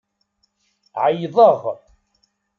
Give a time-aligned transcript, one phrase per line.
[1.03, 1.59] Ɛeyyḍeɣ.